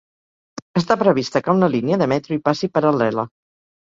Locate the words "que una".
1.47-1.69